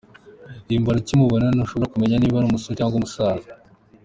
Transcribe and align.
Himbara 0.67 0.97
ukimubona 0.99 1.45
ntushobora 1.51 1.91
kumenya 1.93 2.15
niba 2.17 2.35
ari 2.37 2.45
umusore 2.47 2.75
cyangwa 2.79 2.95
umusaza. 2.97 3.49